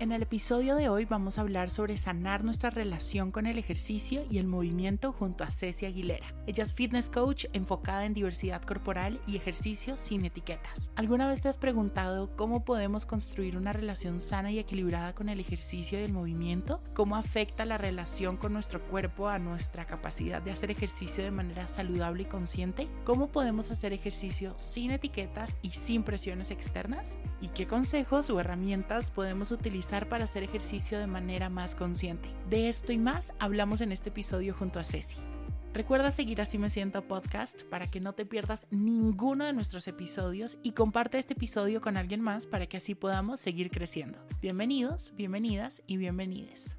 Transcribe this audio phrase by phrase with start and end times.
[0.00, 4.24] En el episodio de hoy vamos a hablar sobre sanar nuestra relación con el ejercicio
[4.30, 6.36] y el movimiento junto a Ceci Aguilera.
[6.46, 10.92] Ella es fitness coach enfocada en diversidad corporal y ejercicio sin etiquetas.
[10.94, 15.40] ¿Alguna vez te has preguntado cómo podemos construir una relación sana y equilibrada con el
[15.40, 16.80] ejercicio y el movimiento?
[16.94, 21.66] ¿Cómo afecta la relación con nuestro cuerpo a nuestra capacidad de hacer ejercicio de manera
[21.66, 22.86] saludable y consciente?
[23.04, 27.18] ¿Cómo podemos hacer ejercicio sin etiquetas y sin presiones externas?
[27.40, 32.28] ¿Y qué consejos o herramientas podemos utilizar para hacer ejercicio de manera más consciente.
[32.50, 35.16] De esto y más hablamos en este episodio junto a Ceci.
[35.72, 40.58] Recuerda seguir Así Me Siento Podcast para que no te pierdas ninguno de nuestros episodios
[40.62, 44.18] y comparte este episodio con alguien más para que así podamos seguir creciendo.
[44.42, 46.76] Bienvenidos, bienvenidas y bienvenides.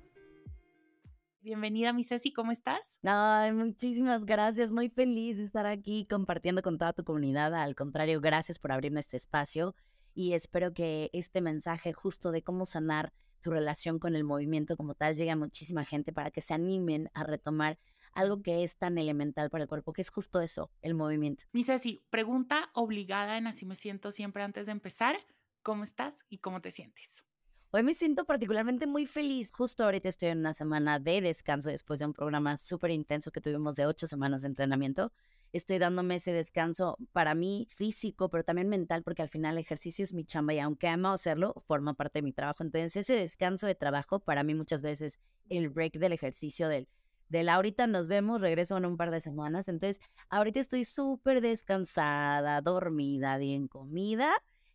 [1.41, 2.99] Bienvenida, mi Ceci, ¿cómo estás?
[3.01, 7.55] Ay, muchísimas gracias, muy feliz de estar aquí compartiendo con toda tu comunidad.
[7.55, 9.73] Al contrario, gracias por abrirme este espacio
[10.13, 14.95] y espero que este mensaje justo de cómo sanar tu relación con el movimiento como
[14.95, 17.79] tal llegue a muchísima gente para que se animen a retomar
[18.13, 21.45] algo que es tan elemental para el cuerpo, que es justo eso, el movimiento.
[21.53, 25.17] Mi Ceci, pregunta obligada en Así me siento siempre antes de empezar,
[25.61, 27.23] ¿cómo estás y cómo te sientes?
[27.71, 29.51] Hoy me siento particularmente muy feliz.
[29.51, 33.41] Justo ahorita estoy en una semana de descanso después de un programa súper intenso que
[33.41, 35.13] tuvimos de ocho semanas de entrenamiento
[35.53, 40.03] estoy dándome ese descanso para mí físico, pero también mental, porque al final el ejercicio
[40.03, 42.63] es mi chamba y aunque amo hacerlo, forma parte de mi trabajo.
[42.63, 45.19] Entonces, ese descanso de trabajo para mí muchas veces
[45.49, 46.87] el break del ejercicio del
[47.29, 49.67] del ahorita nos vemos, regreso en un par de semanas.
[49.67, 54.33] Entonces, ahorita estoy súper descansada, dormida, bien comida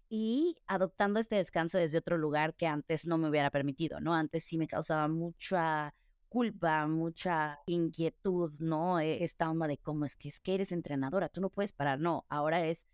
[0.09, 4.15] y adoptando este descanso desde otro lugar que antes no me hubiera permitido, ¿no?
[4.15, 5.95] Antes sí me causaba mucha
[6.29, 9.01] culpa, mucha inquietud, ¿no?
[9.01, 12.01] E, esta onda de cómo es que es que eres entrenadora, tú no puedes parar,
[12.01, 12.87] no, ahora es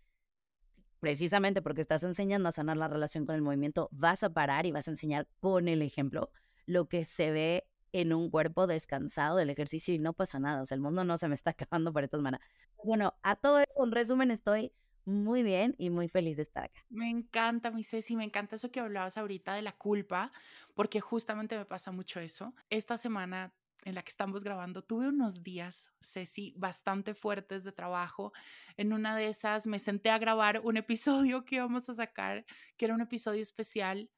[0.99, 4.71] precisamente porque estás enseñando a sanar la relación con el movimiento, vas a parar y
[4.71, 6.31] vas a enseñar con el ejemplo
[6.65, 10.65] lo que se ve en un cuerpo descansado del ejercicio y no pasa nada, o
[10.65, 12.45] sea, el mundo no se me está acabando por estas maneras.
[12.83, 14.71] Bueno, a todo eso, en resumen, estoy
[15.05, 16.81] muy bien y muy feliz de estar acá.
[16.89, 20.31] Me encanta, mi Ceci, me encanta eso que hablabas ahorita de la culpa,
[20.73, 22.53] porque justamente me pasa mucho eso.
[22.69, 23.53] Esta semana
[23.83, 28.31] en la que estamos grabando, tuve unos días, Ceci, bastante fuertes de trabajo.
[28.77, 32.45] En una de esas me senté a grabar un episodio que íbamos a sacar,
[32.77, 34.09] que era un episodio especial,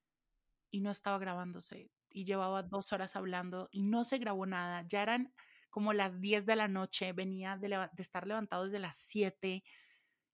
[0.69, 1.91] y no estaba grabándose.
[2.09, 4.83] Y llevaba dos horas hablando y no se grabó nada.
[4.87, 5.33] Ya eran
[5.69, 9.63] como las 10 de la noche, venía de, de estar levantado desde las 7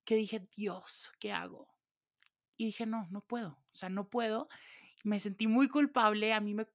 [0.05, 1.67] que dije, Dios, ¿qué hago?
[2.57, 4.49] Y dije, no, no puedo, o sea, no puedo.
[5.03, 6.67] Me sentí muy culpable, a mí me,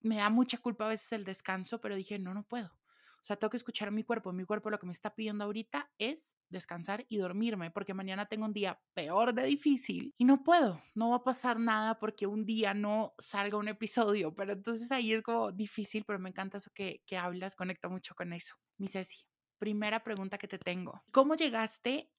[0.00, 2.72] me, da mucha culpa a veces el descanso, pero dije, no, no puedo.
[3.24, 4.34] O sea, tengo que escuchar a mi cuerpo.
[4.34, 8.44] Mi cuerpo lo que me está pidiendo ahorita es descansar y dormirme, porque mañana tengo
[8.44, 10.82] un día peor de difícil y no puedo.
[10.94, 14.34] No va a pasar nada porque un día no salga un episodio.
[14.34, 18.14] Pero entonces ahí es como difícil, pero me encanta eso que, que hablas, conecto mucho
[18.14, 18.56] con eso.
[18.76, 21.02] Mi Ceci, primera pregunta que te tengo.
[21.10, 22.12] ¿Cómo llegaste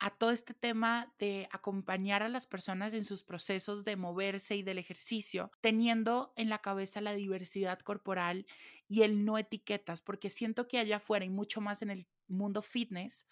[0.00, 4.62] a todo este tema de acompañar a las personas en sus procesos de moverse y
[4.62, 8.46] del ejercicio, teniendo en la cabeza la diversidad corporal
[8.88, 12.62] y el no etiquetas, porque siento que allá afuera y mucho más en el mundo
[12.62, 13.26] fitness,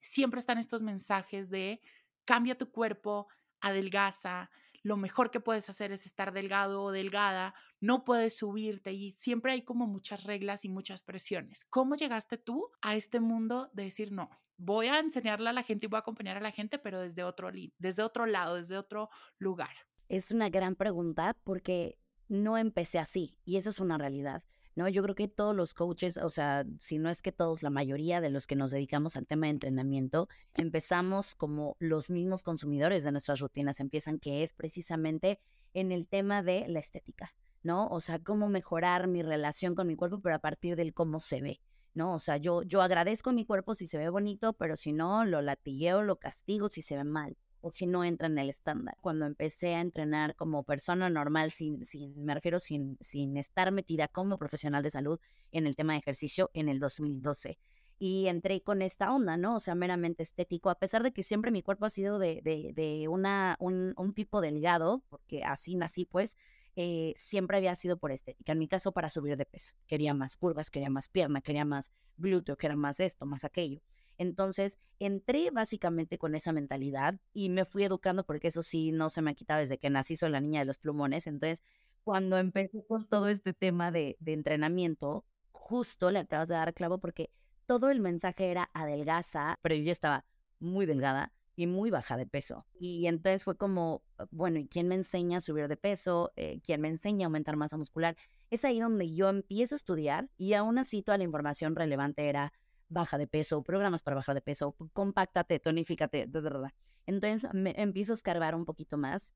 [0.00, 1.80] siempre están estos mensajes de
[2.24, 3.28] cambia tu cuerpo,
[3.60, 4.50] adelgaza,
[4.82, 9.52] lo mejor que puedes hacer es estar delgado o delgada, no puedes subirte y siempre
[9.52, 11.64] hay como muchas reglas y muchas presiones.
[11.64, 14.30] ¿Cómo llegaste tú a este mundo de decir no?
[14.58, 17.24] voy a enseñarle a la gente y voy a acompañar a la gente, pero desde
[17.24, 19.08] otro, desde otro lado, desde otro
[19.38, 19.70] lugar?
[20.08, 21.98] Es una gran pregunta porque
[22.28, 24.42] no empecé así y eso es una realidad.
[24.78, 24.88] ¿No?
[24.88, 28.20] Yo creo que todos los coaches, o sea, si no es que todos, la mayoría
[28.20, 33.10] de los que nos dedicamos al tema de entrenamiento, empezamos como los mismos consumidores de
[33.10, 35.40] nuestras rutinas, empiezan que es precisamente
[35.74, 37.34] en el tema de la estética,
[37.64, 37.88] ¿no?
[37.88, 41.40] O sea, cómo mejorar mi relación con mi cuerpo, pero a partir del cómo se
[41.40, 41.60] ve.
[41.94, 42.14] ¿no?
[42.14, 45.24] O sea, yo, yo agradezco a mi cuerpo si se ve bonito, pero si no,
[45.24, 48.96] lo latigueo, lo castigo si se ve mal o si no entra en el estándar.
[49.00, 54.08] Cuando empecé a entrenar como persona normal, sin, sin, me refiero sin, sin estar metida
[54.08, 55.20] como profesional de salud
[55.52, 57.58] en el tema de ejercicio en el 2012.
[58.00, 59.56] y entré con esta onda, ¿no?
[59.56, 62.72] O sea, meramente estético, a pesar de que siempre mi cuerpo ha sido de, de,
[62.72, 66.36] de una, un, un, tipo delgado, porque así nací, pues,
[66.80, 68.52] eh, siempre había sido por estética.
[68.52, 69.74] En mi caso, para subir de peso.
[69.88, 73.80] Quería más curvas, quería más pierna, quería más glúteo, quería más esto, más aquello.
[74.18, 79.22] Entonces, entré básicamente con esa mentalidad y me fui educando, porque eso sí no se
[79.22, 81.26] me ha quitado desde que nací, soy la niña de los plumones.
[81.26, 81.62] Entonces,
[82.02, 87.30] cuando empecé con todo este tema de, entrenamiento, justo le acabas de dar clavo porque
[87.66, 90.24] todo el mensaje era adelgaza, pero yo ya estaba
[90.58, 92.64] muy delgada y muy baja de peso.
[92.80, 96.32] Y entonces fue como, ah, bueno, ¿y quién me enseña a subir de peso?
[96.36, 98.16] Eh, ¿Quién me enseña a aumentar masa muscular?
[98.50, 102.52] Es ahí donde yo empiezo a estudiar y aún así toda la información relevante era
[102.88, 106.72] baja de peso, programas para bajar de peso, compactate, tonifícate, verdad.
[107.06, 109.34] Entonces me empiezo a escarbar un poquito más.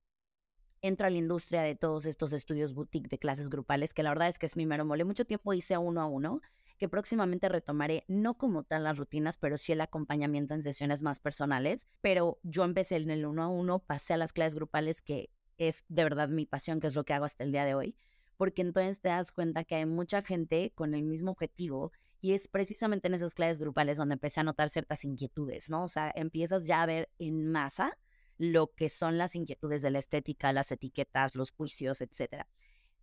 [0.82, 4.28] Entro a la industria de todos estos estudios boutique de clases grupales, que la verdad
[4.28, 5.04] es que es mi mero mole.
[5.04, 6.40] Mucho tiempo hice uno a uno
[6.76, 11.20] que próximamente retomaré, no como tal las rutinas, pero sí el acompañamiento en sesiones más
[11.20, 11.87] personales.
[12.00, 15.84] Pero yo empecé en el uno a uno, pasé a las clases grupales, que es
[15.88, 17.94] de verdad mi pasión, que es lo que hago hasta el día de hoy,
[18.37, 22.46] porque entonces te das cuenta que hay mucha gente con el mismo objetivo y es
[22.46, 25.82] precisamente en esas clases grupales donde empecé a notar ciertas inquietudes, ¿no?
[25.82, 27.98] O sea, empiezas ya a ver en masa
[28.38, 32.48] lo que son las inquietudes de la estética, las etiquetas, los juicios, etcétera.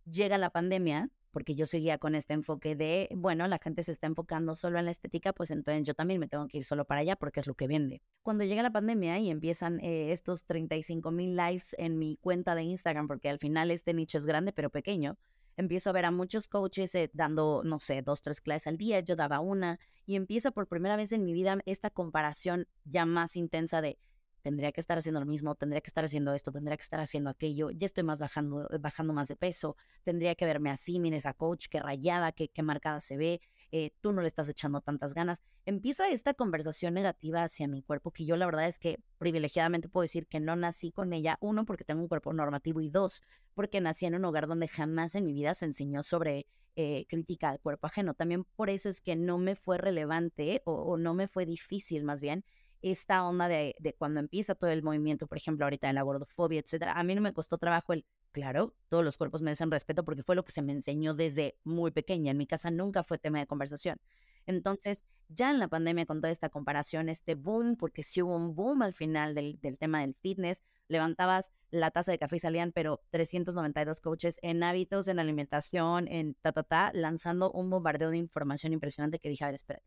[0.06, 4.06] Llega la pandemia porque yo seguía con este enfoque de, bueno, la gente se está
[4.06, 7.02] enfocando solo en la estética, pues entonces yo también me tengo que ir solo para
[7.02, 8.02] allá porque es lo que vende.
[8.22, 12.62] Cuando llega la pandemia y empiezan eh, estos 35 mil lives en mi cuenta de
[12.62, 15.18] Instagram, porque al final este nicho es grande pero pequeño,
[15.60, 19.00] empiezo a ver a muchos coaches eh, dando, no sé, dos, tres clases al día,
[19.00, 23.36] yo daba una, y empieza por primera vez en mi vida esta comparación ya más
[23.36, 23.98] intensa de,
[24.42, 27.30] tendría que estar haciendo lo mismo, tendría que estar haciendo esto, tendría que estar haciendo
[27.30, 31.34] aquello, ya estoy más bajando, bajando más de peso, tendría que verme así, mira esa
[31.34, 33.40] coach, qué rayada, qué, qué marcada se ve,
[33.72, 35.42] eh, tú no le estás echando tantas ganas.
[35.64, 40.02] Empieza esta conversación negativa hacia mi cuerpo, que yo la verdad es que privilegiadamente puedo
[40.02, 43.22] decir que no nací con ella, uno, porque tengo un cuerpo normativo y dos,
[43.54, 46.46] porque nací en un hogar donde jamás en mi vida se enseñó sobre
[46.76, 48.14] eh, crítica al cuerpo ajeno.
[48.14, 52.20] También por eso es que no me fue relevante o, no me fue difícil más
[52.20, 52.44] bien
[52.82, 56.60] esta onda de, de, cuando empieza todo el movimiento, por ejemplo, ahorita de la gordofobia,
[56.60, 60.22] etcétera, a mí no me costó trabajo el, claro, todos los cuerpos merecen respeto porque
[60.22, 62.30] fue lo que se me enseñó desde muy pequeña.
[62.30, 64.00] En mi casa nunca fue tema de conversación.
[64.46, 68.54] Entonces, ya en la pandemia, con toda esta comparación, este boom, porque sí hubo un
[68.54, 72.72] boom al final del, del tema del fitness, levantabas la taza de café y salían,
[72.72, 78.16] pero 392 coaches en hábitos, en alimentación, en ta, ta, ta, lanzando un bombardeo de
[78.16, 79.86] información impresionante que dije, a ver, espérate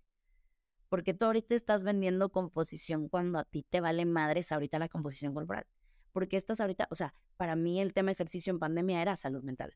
[0.94, 5.34] porque tú ahorita estás vendiendo composición cuando a ti te vale madres ahorita la composición
[5.34, 5.66] corporal.
[6.14, 9.76] Porque estás ahorita, o sea, para mí el tema ejercicio en pandemia era salud mental.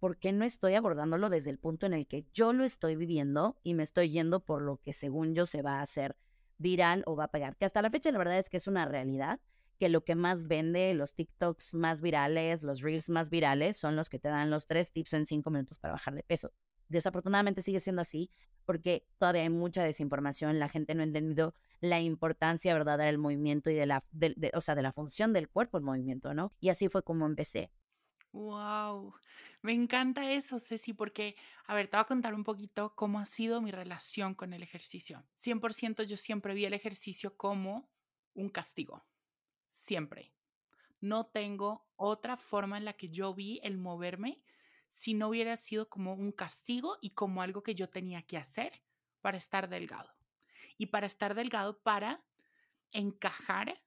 [0.00, 3.56] ¿Por qué no estoy abordándolo desde el punto en el que yo lo estoy viviendo
[3.62, 6.16] y me estoy yendo por lo que según yo se va a hacer
[6.56, 7.56] viral o va a pegar?
[7.56, 9.40] Que hasta la fecha la verdad es que es una realidad
[9.78, 14.08] que lo que más vende, los TikToks más virales, los Reels más virales, son los
[14.08, 16.52] que te dan los tres tips en cinco minutos para bajar de peso.
[16.88, 18.30] Desafortunadamente sigue siendo así
[18.64, 23.70] porque todavía hay mucha desinformación, la gente no ha entendido la importancia verdadera del movimiento
[23.70, 24.04] y de la,
[24.52, 26.52] o sea, de la función del cuerpo en movimiento, ¿no?
[26.60, 27.70] Y así fue como empecé.
[28.32, 29.14] Wow,
[29.62, 33.24] me encanta eso, Ceci, porque, a ver, te voy a contar un poquito cómo ha
[33.24, 35.24] sido mi relación con el ejercicio.
[35.34, 37.88] 100% yo siempre vi el ejercicio como
[38.34, 39.02] un castigo,
[39.70, 40.34] siempre.
[41.00, 44.42] No tengo otra forma en la que yo vi el moverme
[44.88, 48.82] si no hubiera sido como un castigo y como algo que yo tenía que hacer
[49.20, 50.10] para estar delgado.
[50.76, 52.24] Y para estar delgado, para
[52.92, 53.82] encajar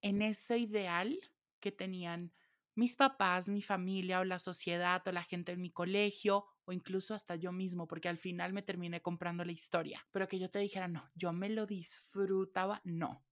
[0.00, 1.18] en ese ideal
[1.60, 2.32] que tenían
[2.74, 7.14] mis papás, mi familia o la sociedad o la gente en mi colegio o incluso
[7.14, 10.06] hasta yo mismo, porque al final me terminé comprando la historia.
[10.10, 13.24] Pero que yo te dijera, no, yo me lo disfrutaba, no,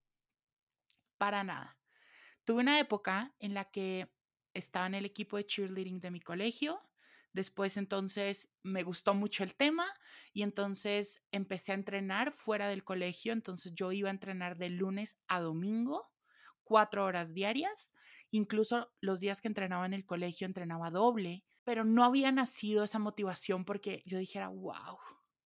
[1.17, 1.77] para nada.
[2.43, 4.14] Tuve una época en la que
[4.55, 6.81] estaba en el equipo de cheerleading de mi colegio.
[7.33, 9.85] Después entonces me gustó mucho el tema
[10.31, 13.33] y entonces empecé a entrenar fuera del colegio.
[13.33, 16.09] Entonces yo iba a entrenar de lunes a domingo,
[16.63, 17.93] cuatro horas diarias.
[18.31, 22.99] Incluso los días que entrenaba en el colegio entrenaba doble, pero no había nacido esa
[22.99, 24.97] motivación porque yo dijera, wow,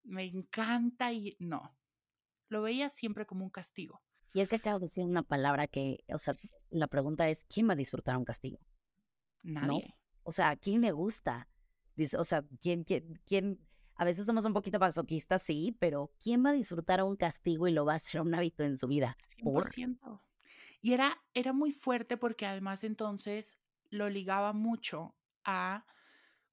[0.03, 1.75] me encanta y no.
[2.49, 4.01] Lo veía siempre como un castigo.
[4.33, 6.35] Y es que acabo de decir una palabra que, o sea,
[6.69, 8.59] la pregunta es, ¿quién va a disfrutar un castigo?
[9.43, 9.95] Nadie.
[10.23, 11.47] O sea, ¿a quién le gusta?
[11.95, 13.59] Dice, o sea, ¿quién, quién, quién?
[13.95, 17.71] A veces somos un poquito pasoquistas, sí, pero ¿quién va a disfrutar un castigo y
[17.71, 19.17] lo va a hacer un hábito en su vida?
[19.37, 20.21] 100%.
[20.81, 23.57] Y era, era muy fuerte porque además entonces
[23.89, 25.85] lo ligaba mucho a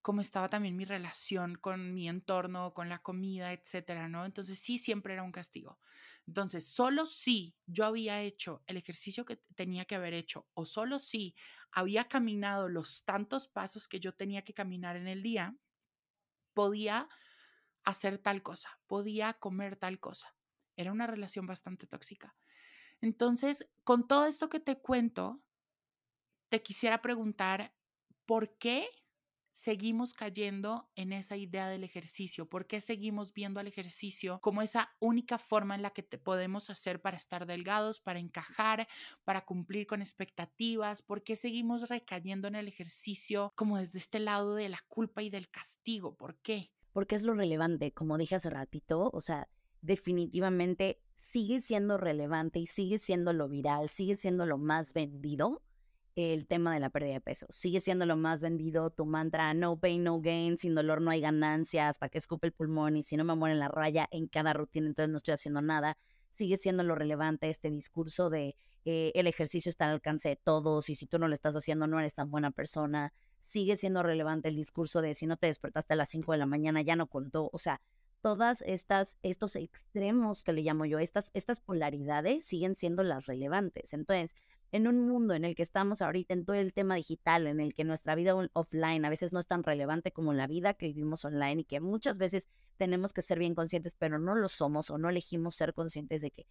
[0.07, 4.25] cómo estaba también mi relación con mi entorno, con la comida, etcétera, ¿no?
[4.25, 5.81] Entonces sí, siempre era un castigo.
[6.29, 11.01] Entonces, solo si yo había hecho el ejercicio que tenía que haber hecho o solo
[11.01, 11.35] si
[11.73, 15.57] había caminado los tantos pasos que yo tenía que caminar en el día,
[16.55, 17.09] podía
[17.83, 20.37] hacer tal cosa, podía comer tal cosa.
[20.77, 22.37] Era una relación bastante tóxica.
[23.01, 25.43] Entonces, con todo esto que te cuento,
[26.49, 27.75] te quisiera preguntar,
[28.25, 28.89] ¿por qué
[29.57, 32.47] seguimos cayendo en esa idea del ejercicio?
[32.47, 36.69] ¿Por qué seguimos viendo al ejercicio como esa única forma en la que te podemos
[36.69, 38.87] hacer para estar delgados, para encajar,
[39.25, 41.01] para cumplir con expectativas?
[41.01, 45.31] ¿Por qué seguimos recayendo en el ejercicio como desde este lado de la culpa y
[45.31, 46.15] del castigo?
[46.15, 46.71] ¿Por qué?
[46.93, 49.49] Porque es lo relevante, como dije hace ratito, o sea,
[49.81, 55.63] definitivamente sigue siendo relevante y sigue siendo lo viral, sigue siendo lo más vendido
[56.17, 57.47] el tema de la pérdida de peso.
[57.51, 61.21] Sigue siendo lo más vendido tu mantra, no pain, no gain, sin dolor no hay
[61.21, 64.27] ganancias, para que escupe el pulmón y si no me muero en la raya en
[64.27, 65.99] cada rutina, entonces no estoy haciendo nada.
[66.31, 68.57] Sigue siendo lo relevante este discurso de
[68.87, 71.87] eh, el ejercicio está al alcance de todos y si tú no lo estás haciendo
[71.87, 73.13] no eres tan buena persona.
[73.39, 76.47] Sigue siendo relevante el discurso de si no te despertaste a las 5 de la
[76.47, 77.51] mañana ya no contó.
[77.53, 77.81] O sea,
[78.23, 83.93] todas estas, estos extremos que le llamo yo, estas, estas polaridades siguen siendo las relevantes.
[83.93, 84.35] Entonces,
[84.73, 87.75] en un mundo en el que estamos ahorita, en todo el tema digital, en el
[87.75, 91.25] que nuestra vida offline a veces no es tan relevante como la vida que vivimos
[91.25, 94.99] online y que muchas veces tenemos que ser bien conscientes, pero no lo somos o
[94.99, 96.47] no elegimos ser conscientes de que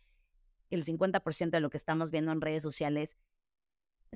[0.69, 3.17] el 50% de lo que estamos viendo en redes sociales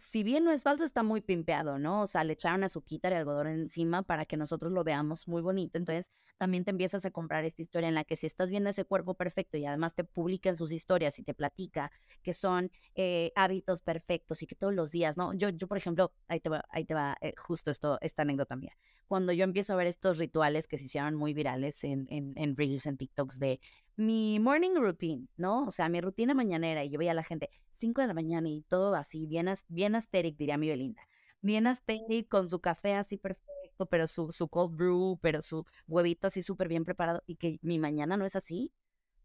[0.01, 2.01] si bien no es falso, está muy pimpeado, ¿no?
[2.01, 5.77] O sea, le echaron azuquita y algodón encima para que nosotros lo veamos muy bonito.
[5.77, 8.86] Entonces, también te empiezas a comprar esta historia en la que si estás viendo ese
[8.86, 11.91] cuerpo perfecto y además te publican sus historias y te platica
[12.24, 15.34] que son eh, hábitos perfectos y que todos los días, ¿no?
[15.34, 18.56] Yo, yo por ejemplo, ahí te va, ahí te va eh, justo esto, esta anécdota
[18.56, 18.75] mía
[19.10, 22.56] cuando yo empiezo a ver estos rituales que se hicieron muy virales en, en, en
[22.56, 23.60] Reels, en TikToks de
[24.00, 25.65] mi morning routine, ¿no?
[25.65, 28.48] O sea, mi rutina mañanera y yo veía a la gente 5 de la mañana
[28.48, 31.01] y todo así, bien, bien asteric, diría mi Belinda.
[31.41, 36.27] Bien asteric con su café así perfecto, pero su, su cold brew, pero su huevito
[36.27, 38.72] así súper bien preparado y que mi mañana no es así.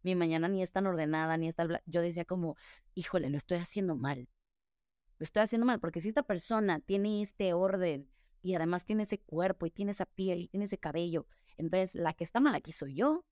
[0.03, 1.69] Mi mañana ni es tan ordenada, ni es tan...
[1.87, 2.57] Yo decía como,
[2.95, 4.29] híjole, lo estoy haciendo mal.
[5.19, 8.11] Lo estoy haciendo mal, porque si esta persona tiene este orden
[8.43, 11.29] y además tiene ese cuerpo y tiene esa piel y tiene ese cabello.
[11.59, 13.25] Entonces, la que está mal aquí soy yo.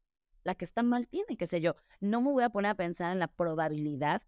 [0.45, 1.77] La que está mal tiene que ser yo.
[2.01, 4.23] No me voy a poner a pensar en la probabilidad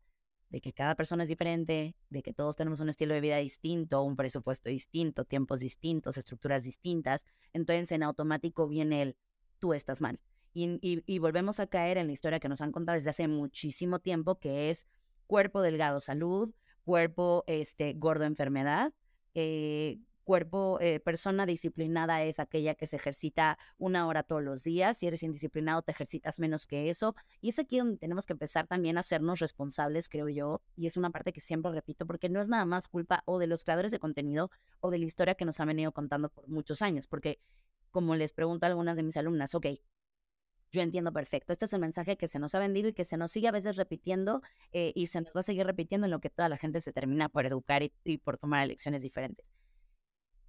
[0.50, 4.02] de que cada persona es diferente, de que todos tenemos un estilo de vida distinto,
[4.02, 7.26] un presupuesto distinto, tiempos distintos, estructuras distintas.
[7.52, 9.16] Entonces, en automático viene el
[9.58, 10.20] tú estás mal.
[10.52, 13.98] Y, y, volvemos a caer en la historia que nos han contado desde hace muchísimo
[13.98, 14.86] tiempo, que es
[15.26, 16.54] cuerpo delgado, salud,
[16.84, 18.92] cuerpo este, gordo, enfermedad,
[19.34, 24.98] eh, cuerpo, eh, persona disciplinada es aquella que se ejercita una hora todos los días.
[24.98, 27.14] Si eres indisciplinado, te ejercitas menos que eso.
[27.40, 30.62] Y es aquí donde tenemos que empezar también a hacernos responsables, creo yo.
[30.76, 33.46] Y es una parte que siempre repito, porque no es nada más culpa o de
[33.46, 34.50] los creadores de contenido
[34.80, 37.06] o de la historia que nos han venido contando por muchos años.
[37.06, 37.38] Porque,
[37.90, 39.66] como les pregunto a algunas de mis alumnas, ok,
[40.72, 41.52] yo entiendo perfecto.
[41.52, 43.52] Este es el mensaje que se nos ha vendido y que se nos sigue a
[43.52, 46.56] veces repitiendo eh, y se nos va a seguir repitiendo en lo que toda la
[46.56, 49.46] gente se termina por educar y por tomar elecciones diferentes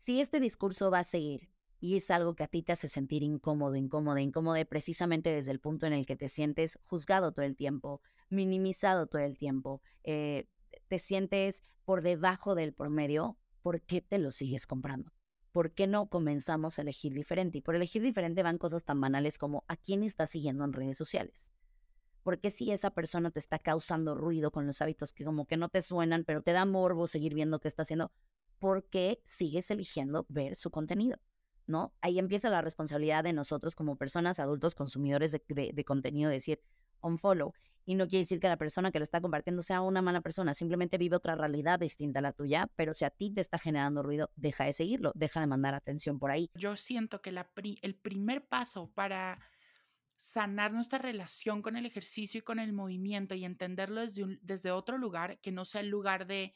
[0.05, 3.23] si este discurso va a seguir y es algo que a ti te hace sentir
[3.23, 7.55] incómodo, incómodo, incómodo, precisamente desde el punto en el que te sientes juzgado todo el
[7.55, 10.47] tiempo, minimizado todo el tiempo, eh,
[10.87, 15.11] te sientes por debajo del promedio, ¿por qué te lo sigues comprando?
[15.51, 17.57] ¿Por qué no comenzamos a elegir diferente?
[17.57, 20.97] Y por elegir diferente van cosas tan banales como a quién estás siguiendo en redes
[20.97, 21.51] sociales.
[22.21, 25.57] ¿Por qué si esa persona te está causando ruido con los hábitos que como que
[25.57, 28.11] no te suenan, pero te da morbo seguir viendo qué está haciendo?
[28.59, 31.17] ¿Por qué sigues eligiendo ver su contenido?
[31.67, 31.93] ¿No?
[32.01, 36.61] Ahí empieza la responsabilidad de nosotros como personas, adultos, consumidores de, de, contenido, decir
[37.01, 37.53] unfollow.
[37.87, 40.53] Y no quiere decir que la persona que lo está compartiendo sea una mala persona,
[40.53, 44.01] simplemente vive otra realidad distinta a la tuya, pero si a ti te está generando
[44.01, 46.49] ruido, deja de seguirlo, deja de mandar atención por ahí.
[46.55, 47.47] Yo siento que la
[47.81, 49.39] el primer paso para
[50.17, 54.97] sanar nuestra relación con el ejercicio y con el movimiento y entenderlo desde, desde otro
[54.97, 56.53] lugar, que no sea el lugar de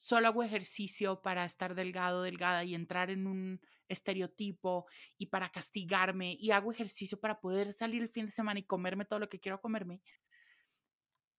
[0.00, 4.86] solo hago ejercicio para estar delgado, delgada y entrar en un estereotipo
[5.18, 9.04] y para castigarme y hago ejercicio para poder salir el fin de semana y comerme
[9.04, 10.00] todo lo que quiero comerme,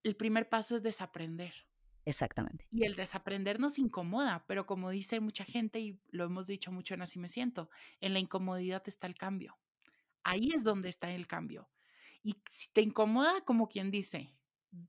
[0.03, 1.55] el primer paso es desaprender.
[2.05, 2.67] Exactamente.
[2.69, 6.93] Y el desaprender nos incomoda, pero como dice mucha gente y lo hemos dicho mucho
[6.93, 9.57] en Así me siento, en la incomodidad está el cambio.
[10.23, 11.67] Ahí es donde está el cambio.
[12.21, 14.35] Y si te incomoda, como quien dice,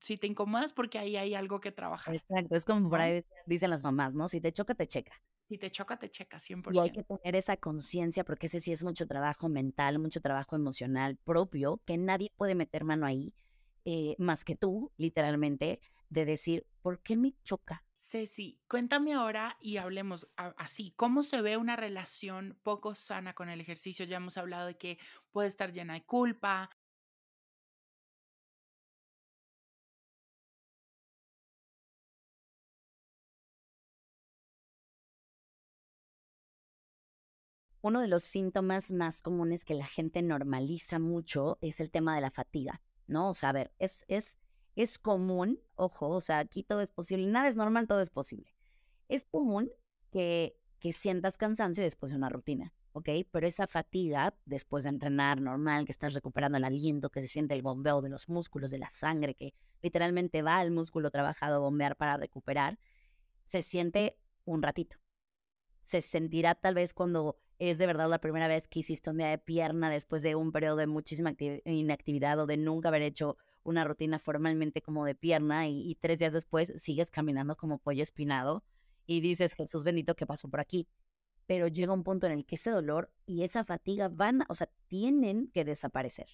[0.00, 2.14] si te incomodas porque ahí hay algo que trabajar.
[2.14, 4.28] Exacto, es como por ahí dicen las mamás, ¿no?
[4.28, 5.12] Si te choca, te checa.
[5.48, 6.72] Si te choca, te checa, 100%.
[6.72, 10.56] Y hay que tener esa conciencia, porque ese sí es mucho trabajo mental, mucho trabajo
[10.56, 13.34] emocional propio, que nadie puede meter mano ahí,
[13.84, 17.84] eh, más que tú, literalmente, de decir, ¿por qué me choca?
[17.96, 23.60] Ceci, cuéntame ahora y hablemos así, ¿cómo se ve una relación poco sana con el
[23.60, 24.04] ejercicio?
[24.04, 24.98] Ya hemos hablado de que
[25.30, 26.68] puede estar llena de culpa,
[37.82, 42.20] Uno de los síntomas más comunes que la gente normaliza mucho es el tema de
[42.20, 43.30] la fatiga, ¿no?
[43.30, 44.38] O sea, a ver, es, es,
[44.76, 48.54] es común, ojo, o sea, aquí todo es posible, nada es normal, todo es posible.
[49.08, 49.68] Es común
[50.12, 53.08] que, que sientas cansancio después de una rutina, ¿ok?
[53.32, 57.54] Pero esa fatiga, después de entrenar normal, que estás recuperando el aliento, que se siente
[57.54, 61.58] el bombeo de los músculos, de la sangre, que literalmente va al músculo trabajado a
[61.58, 62.78] bombear para recuperar,
[63.44, 64.98] se siente un ratito.
[65.82, 67.40] Se sentirá tal vez cuando
[67.70, 70.50] es de verdad la primera vez que hiciste un día de pierna después de un
[70.50, 71.32] periodo de muchísima
[71.64, 76.32] inactividad o de nunca haber hecho una rutina formalmente como de pierna y, tres días
[76.32, 78.64] después sigues caminando como pollo espinado
[79.06, 80.88] y dices, Jesús bendito, que pasó por aquí?
[81.46, 84.68] Pero llega un punto en el que ese dolor y esa fatiga van, o sea,
[84.88, 86.26] tienen que desaparecer.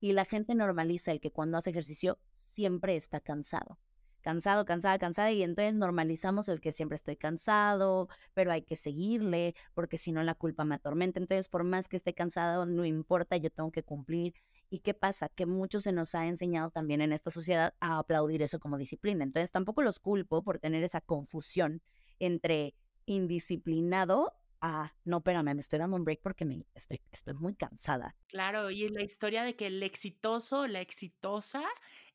[0.00, 2.18] Y la gente normaliza el que cuando hace ejercicio
[2.54, 3.78] siempre está cansado
[4.26, 9.54] cansado, cansada, cansada, y entonces normalizamos el que siempre estoy cansado, pero hay que seguirle,
[9.72, 11.20] porque si no la culpa me atormenta.
[11.20, 14.34] Entonces, por más que esté cansado, no importa, yo tengo que cumplir.
[14.68, 15.28] ¿Y qué pasa?
[15.28, 19.22] Que mucho se nos ha enseñado también en esta sociedad a aplaudir eso como disciplina.
[19.22, 21.80] Entonces, tampoco los culpo por tener esa confusión
[22.18, 27.54] entre indisciplinado a, no, espérame, me estoy dando un break porque me, estoy, estoy muy
[27.54, 28.16] cansada.
[28.26, 31.62] Claro, y la historia de que el exitoso, la exitosa,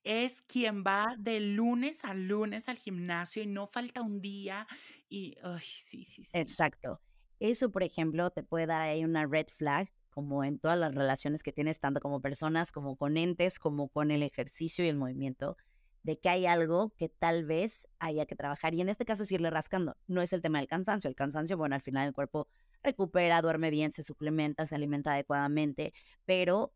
[0.04, 4.68] es quien va de lunes a lunes al gimnasio y no falta un día
[5.10, 6.38] y, ay, sí, sí, sí.
[6.38, 7.02] Exacto.
[7.40, 11.42] Eso, por ejemplo, te puede dar ahí una red flag, como en todas las relaciones
[11.44, 15.58] que tienes, tanto como personas, como con entes, como con el ejercicio y el movimiento,
[16.04, 18.74] de que hay algo que tal vez haya que trabajar.
[18.74, 19.98] Y en este caso es irle rascando.
[20.08, 21.08] No es el tema del cansancio.
[21.08, 22.48] El cansancio, bueno, al final el cuerpo
[22.84, 25.94] recupera, duerme bien, se suplementa, se alimenta adecuadamente,
[26.26, 26.74] pero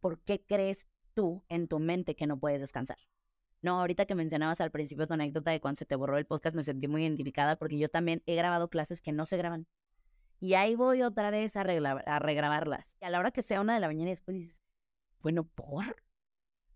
[0.00, 2.98] ¿por qué crees tú en tu mente que no puedes descansar.
[3.62, 6.54] No, ahorita que mencionabas al principio tu anécdota de cuando se te borró el podcast,
[6.54, 9.66] me sentí muy identificada porque yo también he grabado clases que no se graban.
[10.38, 12.98] Y ahí voy otra vez a, a regrabarlas.
[13.00, 14.60] Y a la hora que sea una de la mañana y después dices,
[15.22, 15.96] bueno, ¿por?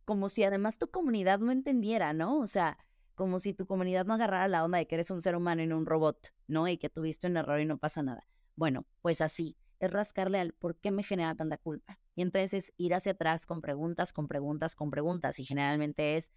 [0.06, 2.38] Como si además tu comunidad no entendiera, ¿no?
[2.38, 2.78] O sea,
[3.14, 5.66] como si tu comunidad no agarrara la onda de que eres un ser humano y
[5.66, 6.68] no un robot, ¿no?
[6.68, 8.26] Y que tuviste un error y no pasa nada.
[8.56, 11.98] Bueno, pues así, es rascarle al por qué me genera tanta culpa.
[12.14, 15.38] Y entonces es ir hacia atrás con preguntas, con preguntas, con preguntas.
[15.38, 16.32] Y generalmente es,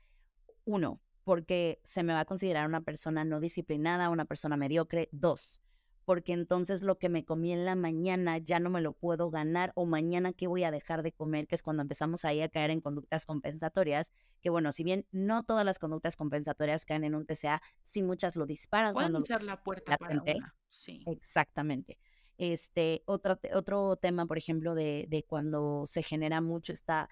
[0.66, 5.10] uno, porque se me va a considerar una persona no disciplinada, una persona mediocre.
[5.12, 5.62] Dos,
[6.06, 9.72] porque entonces lo que me comí en la mañana ya no me lo puedo ganar
[9.76, 12.72] o mañana qué voy a dejar de comer, que es cuando empezamos ahí a caer
[12.72, 17.26] en conductas compensatorias, que bueno, si bien no todas las conductas compensatorias caen en un
[17.26, 18.94] TCA, sí muchas lo disparan.
[18.94, 20.56] Pueden ser la puerta para una.
[20.68, 21.04] Sí.
[21.08, 21.98] Exactamente.
[22.42, 27.08] Este, otro, tema, por ejemplo, de, de cuando se genera mucho esta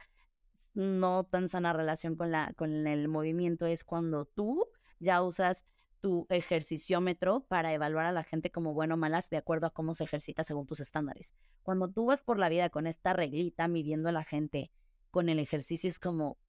[0.74, 4.66] no tan sana relación con, la, con el movimiento es cuando tú
[4.98, 5.68] ya usas
[6.00, 9.94] tu ejerciciómetro para evaluar a la gente como bueno o malas de acuerdo a cómo
[9.94, 11.36] se ejercita según tus estándares.
[11.62, 14.72] Cuando tú vas por la vida con esta reglita midiendo a la gente
[15.12, 16.40] con el ejercicio es como,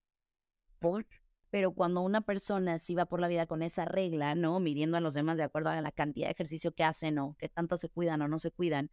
[0.78, 1.06] ¿por?
[1.50, 4.60] Pero cuando una persona sí va por la vida con esa regla, ¿no?
[4.60, 7.48] Midiendo a los demás de acuerdo a la cantidad de ejercicio que hacen o que
[7.48, 8.90] tanto se cuidan o no se cuidan,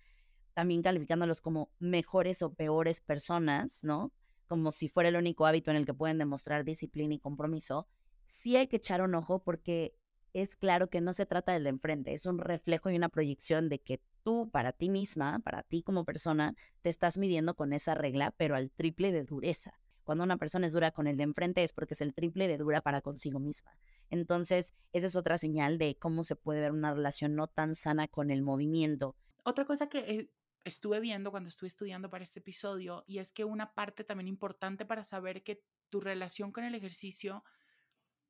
[0.54, 4.12] también calificándolos como mejores o peores personas, ¿no?
[4.48, 7.88] Como si fuera el único hábito en el que pueden demostrar disciplina y compromiso,
[8.26, 9.96] sí hay que echar un ojo porque
[10.34, 13.70] es claro que no se trata del de enfrente, es un reflejo y una proyección
[13.70, 17.96] de que tú, para ti misma, para ti como persona, te estás midiendo con esa
[17.96, 19.80] regla, pero al triple de dureza.
[20.08, 22.58] Cuando una persona es dura con el de enfrente es porque es el triple de
[22.58, 23.78] dura para consigo misma.
[24.10, 28.08] Entonces, esa es otra señal de cómo se puede ver una relación no tan sana
[28.08, 29.18] con el movimiento.
[29.44, 30.32] Otra cosa que eh,
[30.64, 34.86] estuve viendo cuando estuve estudiando para este episodio y es que una parte también importante
[34.86, 37.44] para saber que tu relación con el ejercicio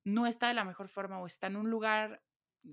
[0.04, 2.24] no está de la mejor forma o está en un lugar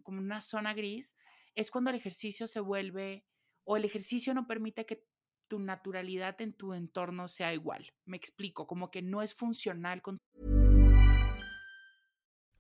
[0.02, 1.14] como una zona gris,
[1.54, 3.26] es cuando el ejercicio se vuelve
[3.64, 5.04] o el ejercicio no permite que
[5.48, 7.86] tu naturalidad en tu entorno sea igual.
[8.06, 10.18] Me explico, como que no es funcional con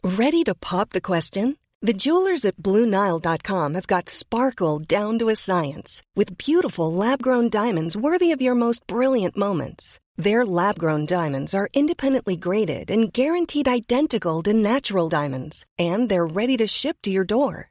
[0.02, 1.56] Ready to pop the question?
[1.80, 7.96] The jewelers at bluenile.com have got sparkle down to a science with beautiful lab-grown diamonds
[7.96, 9.98] worthy of your most brilliant moments.
[10.16, 16.56] Their lab-grown diamonds are independently graded and guaranteed identical to natural diamonds, and they're ready
[16.58, 17.70] to ship to your door.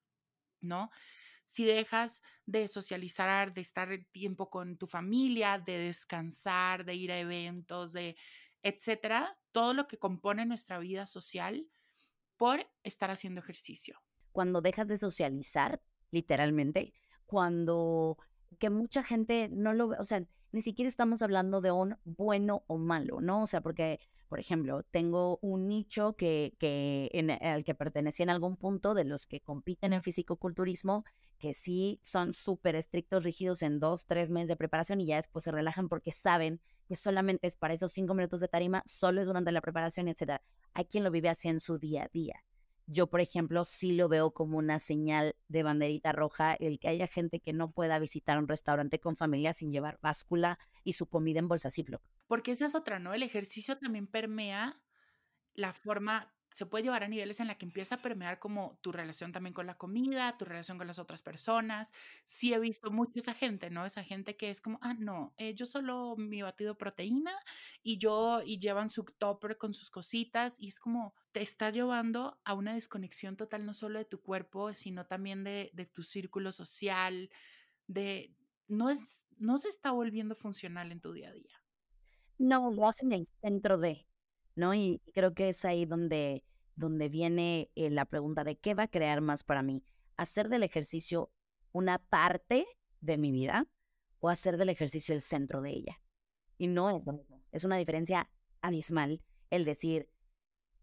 [0.61, 0.89] ¿no?
[1.45, 7.19] Si dejas de socializar, de estar tiempo con tu familia, de descansar, de ir a
[7.19, 8.15] eventos, de
[8.63, 11.67] etcétera, todo lo que compone nuestra vida social
[12.37, 13.99] por estar haciendo ejercicio.
[14.31, 16.93] Cuando dejas de socializar, literalmente,
[17.25, 18.17] cuando
[18.59, 22.63] que mucha gente no lo ve, o sea, ni siquiera estamos hablando de un bueno
[22.67, 23.43] o malo, ¿no?
[23.43, 23.99] O sea, porque,
[24.31, 26.53] por ejemplo, tengo un nicho que,
[27.41, 31.03] al que pertenecía en algún punto de los que compiten en fisicoculturismo,
[31.37, 35.43] que sí son súper estrictos, rígidos en dos, tres meses de preparación y ya después
[35.43, 39.27] se relajan porque saben que solamente es para esos cinco minutos de tarima, solo es
[39.27, 40.41] durante la preparación, etcétera.
[40.73, 42.41] Hay quien lo vive así en su día a día.
[42.87, 47.07] Yo, por ejemplo, sí lo veo como una señal de banderita roja el que haya
[47.07, 51.39] gente que no pueda visitar un restaurante con familia sin llevar báscula y su comida
[51.39, 52.01] en bolsa Ziploc.
[52.31, 53.13] Porque esa es otra, ¿no?
[53.13, 54.81] El ejercicio también permea
[55.53, 58.93] la forma, se puede llevar a niveles en la que empieza a permear como tu
[58.93, 61.91] relación también con la comida, tu relación con las otras personas.
[62.23, 63.85] Sí he visto mucho esa gente, ¿no?
[63.85, 67.33] Esa gente que es como, ah, no, eh, yo solo mi batido proteína
[67.83, 72.39] y yo, y llevan su topper con sus cositas y es como, te está llevando
[72.45, 76.53] a una desconexión total no solo de tu cuerpo, sino también de, de tu círculo
[76.53, 77.29] social,
[77.87, 78.33] de,
[78.69, 81.60] no, es, no se está volviendo funcional en tu día a día.
[82.41, 84.07] No, lo hacen en el centro de,
[84.55, 84.73] ¿no?
[84.73, 86.43] Y creo que es ahí donde,
[86.75, 89.83] donde viene eh, la pregunta de qué va a crear más para mí.
[90.17, 91.31] ¿Hacer del ejercicio
[91.71, 92.65] una parte
[92.99, 93.67] de mi vida
[94.19, 96.01] o hacer del ejercicio el centro de ella?
[96.57, 97.43] Y no es lo mismo.
[97.51, 98.27] Es una diferencia
[98.61, 100.09] abismal el decir,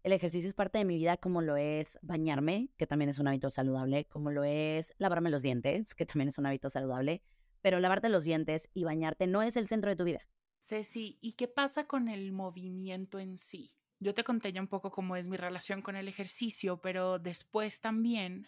[0.03, 3.27] el ejercicio es parte de mi vida como lo es bañarme, que también es un
[3.27, 7.21] hábito saludable, como lo es lavarme los dientes, que también es un hábito saludable,
[7.61, 10.21] pero lavarte los dientes y bañarte no es el centro de tu vida.
[10.61, 13.75] Ceci, ¿y qué pasa con el movimiento en sí?
[13.99, 17.81] Yo te conté ya un poco cómo es mi relación con el ejercicio, pero después
[17.81, 18.47] también,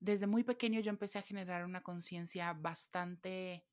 [0.00, 3.66] desde muy pequeño yo empecé a generar una conciencia bastante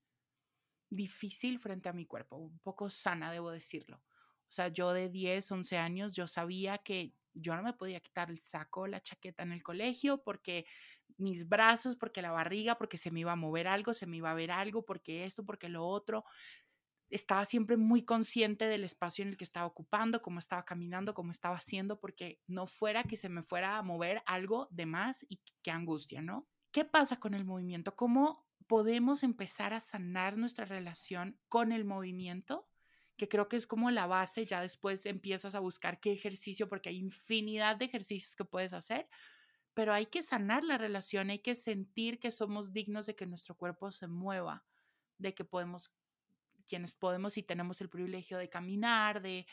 [0.89, 3.97] difícil frente a mi cuerpo, un poco sana, debo decirlo.
[3.97, 8.29] O sea, yo de 10, 11 años, yo sabía que yo no me podía quitar
[8.29, 10.65] el saco, la chaqueta en el colegio, porque
[11.17, 14.31] mis brazos, porque la barriga, porque se me iba a mover algo, se me iba
[14.31, 16.25] a ver algo, porque esto, porque lo otro.
[17.15, 21.32] Estaba siempre muy consciente del espacio en el que estaba ocupando, cómo estaba caminando, cómo
[21.32, 25.39] estaba haciendo, porque no fuera que se me fuera a mover algo de más y
[25.62, 26.47] qué angustia, ¿no?
[26.71, 27.95] ¿Qué pasa con el movimiento?
[27.95, 32.67] ¿Cómo podemos empezar a sanar nuestra relación con el movimiento?
[33.17, 36.89] que creo que es como la base, ya después empiezas a buscar qué ejercicio, porque
[36.89, 39.08] hay infinidad de ejercicios que puedes hacer,
[39.73, 43.56] pero hay que sanar la relación, hay que sentir que somos dignos de que nuestro
[43.56, 44.65] cuerpo se mueva,
[45.17, 45.93] de que podemos,
[46.65, 49.45] quienes podemos y tenemos el privilegio de caminar, de,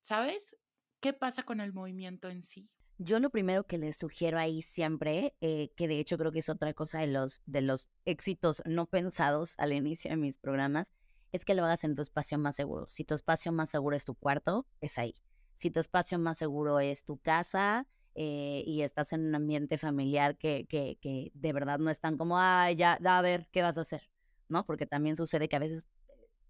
[0.00, 0.56] ¿sabes?
[1.00, 2.68] ¿Qué pasa con el movimiento en sí?
[2.98, 6.48] Yo lo primero que les sugiero ahí siempre, eh, que de hecho creo que es
[6.48, 10.92] otra cosa de los, de los éxitos no pensados al inicio de mis programas,
[11.32, 12.86] es que lo hagas en tu espacio más seguro.
[12.88, 15.14] Si tu espacio más seguro es tu cuarto, es ahí.
[15.56, 20.38] Si tu espacio más seguro es tu casa eh, y estás en un ambiente familiar
[20.38, 23.80] que, que, que de verdad no están como, ay, ya, a ver, ¿qué vas a
[23.80, 24.08] hacer?
[24.48, 24.64] ¿No?
[24.64, 25.88] Porque también sucede que a veces,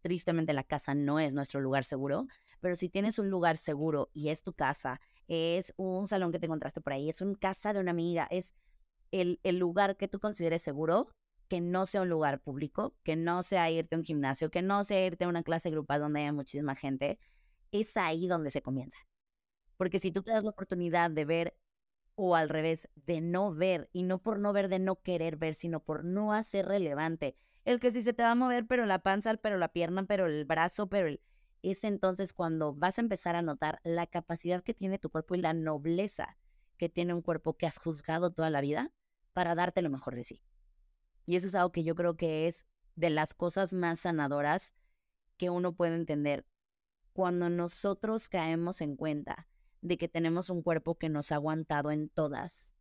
[0.05, 2.27] tristemente, la casa no es nuestro lugar seguro,
[2.61, 6.45] pero si tienes un lugar seguro y es tu casa, es un salón que te
[6.45, 8.55] encontraste por ahí, es una casa de una amiga, es
[9.12, 11.09] el, lugar que tú consideres seguro,
[11.49, 14.85] que no sea un lugar público, que no sea irte a un gimnasio, que no
[14.85, 17.19] sea irte a una clase grupal donde haya muchísima gente,
[17.73, 18.99] es ahí donde se comienza.
[19.79, 21.57] Porque si tú te das la oportunidad de ver
[22.14, 25.55] o al revés, de no ver, y no por no ver, de no querer ver,
[25.55, 29.00] sino por no hacer relevante, el que si se te va a mover, pero la
[29.00, 31.20] panza, pero la pierna, pero el brazo, pero el...
[31.62, 35.40] Es entonces cuando vas a empezar a notar la capacidad que tiene tu cuerpo y
[35.40, 36.37] la nobleza
[36.77, 38.92] que tiene un cuerpo que has juzgado toda la vida
[39.33, 40.42] para darte lo mejor de sí.
[41.24, 44.74] Y eso es algo que yo creo que es de las cosas más sanadoras
[45.38, 46.46] que uno puede entender.
[47.14, 49.48] Cuando nosotros caemos en cuenta
[49.81, 52.73] de que tenemos un cuerpo que nos ha aguantado en todas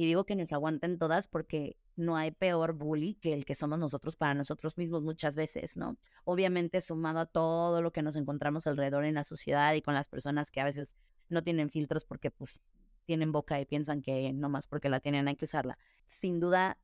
[0.00, 3.78] Y digo que nos aguanten todas porque no hay peor bully que el que somos
[3.78, 5.98] nosotros para nosotros mismos muchas veces, ¿no?
[6.24, 10.08] Obviamente sumado a todo lo que nos encontramos alrededor en la sociedad y con las
[10.08, 10.96] personas que a veces
[11.28, 12.62] no tienen filtros porque pues
[13.04, 15.76] tienen boca y piensan que no más porque la tienen hay que usarla.
[16.06, 16.78] Sin duda,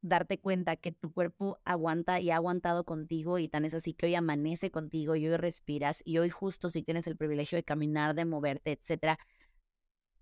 [0.00, 4.06] darte cuenta que tu cuerpo aguanta y ha aguantado contigo y tan es así que
[4.06, 8.14] hoy amanece contigo y hoy respiras y hoy justo si tienes el privilegio de caminar,
[8.14, 9.18] de moverte, etcétera,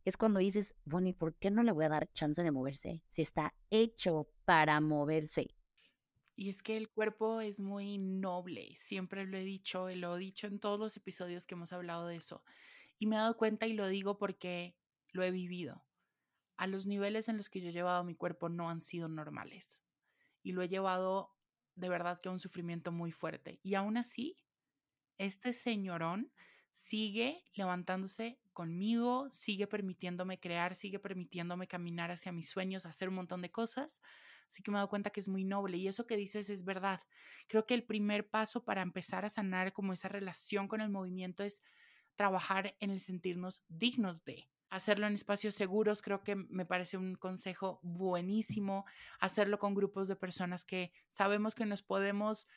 [0.09, 3.03] es cuando dices, bueno, ¿y por qué no le voy a dar chance de moverse?
[3.09, 5.55] Si está hecho para moverse.
[6.35, 10.47] Y es que el cuerpo es muy noble, siempre lo he dicho, lo he dicho
[10.47, 12.43] en todos los episodios que hemos hablado de eso.
[12.99, 14.77] Y me he dado cuenta y lo digo porque
[15.11, 15.85] lo he vivido.
[16.57, 19.83] A los niveles en los que yo he llevado mi cuerpo no han sido normales.
[20.43, 21.37] Y lo he llevado
[21.75, 23.61] de verdad que a un sufrimiento muy fuerte.
[23.63, 24.37] Y aún así,
[25.19, 26.33] este señorón
[26.73, 33.41] sigue levantándose conmigo, sigue permitiéndome crear, sigue permitiéndome caminar hacia mis sueños, hacer un montón
[33.41, 34.03] de cosas.
[34.51, 36.65] Así que me he dado cuenta que es muy noble y eso que dices es
[36.65, 37.01] verdad.
[37.47, 41.45] Creo que el primer paso para empezar a sanar como esa relación con el movimiento
[41.45, 41.63] es
[42.17, 44.51] trabajar en el sentirnos dignos de.
[44.71, 48.87] Hacerlo en espacios seguros creo que me parece un consejo buenísimo.
[49.21, 52.49] Hacerlo con grupos de personas que sabemos que nos podemos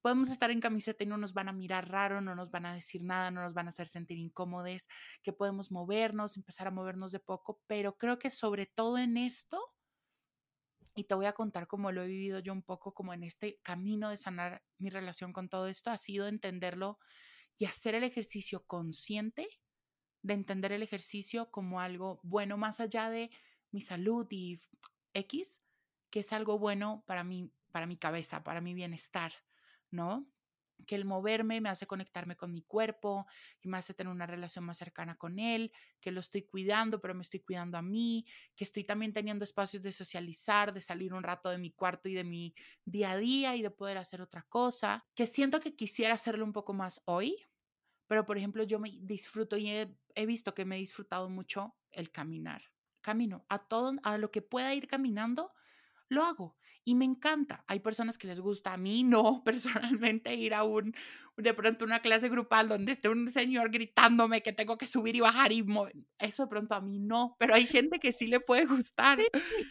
[0.00, 2.74] podemos estar en camiseta y no nos van a mirar raro, no nos van a
[2.74, 4.88] decir nada, no nos van a hacer sentir incómodos,
[5.22, 9.60] que podemos movernos, empezar a movernos de poco, pero creo que sobre todo en esto,
[10.94, 13.60] y te voy a contar cómo lo he vivido yo un poco como en este
[13.62, 16.98] camino de sanar mi relación con todo esto, ha sido entenderlo
[17.56, 19.48] y hacer el ejercicio consciente
[20.22, 23.30] de entender el ejercicio como algo bueno más allá de
[23.70, 24.60] mi salud y
[25.14, 25.60] X,
[26.10, 29.32] que es algo bueno para mí, para mi cabeza, para mi bienestar
[29.90, 30.26] ¿no?
[30.86, 33.26] que el moverme me hace conectarme con mi cuerpo,
[33.60, 37.14] que me hace tener una relación más cercana con él, que lo estoy cuidando, pero
[37.14, 38.26] me estoy cuidando a mí,
[38.56, 42.14] que estoy también teniendo espacios de socializar, de salir un rato de mi cuarto y
[42.14, 46.14] de mi día a día y de poder hacer otra cosa, que siento que quisiera
[46.14, 47.36] hacerlo un poco más hoy,
[48.06, 51.76] pero por ejemplo yo me disfruto y he, he visto que me he disfrutado mucho
[51.90, 52.62] el caminar.
[53.02, 55.54] Camino a todo, a lo que pueda ir caminando,
[56.08, 56.58] lo hago
[56.90, 57.62] y me encanta.
[57.68, 60.92] Hay personas que les gusta, a mí no, personalmente, ir a un,
[61.36, 65.20] de pronto una clase grupal donde esté un señor gritándome que tengo que subir y
[65.20, 65.64] bajar y
[66.18, 69.20] eso de pronto a mí no, pero hay gente que sí le puede gustar,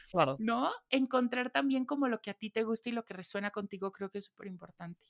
[0.09, 0.37] claro.
[0.39, 0.71] ¿no?
[0.89, 4.09] Encontrar también como lo que a ti te gusta y lo que resuena contigo creo
[4.09, 5.05] que es súper importante.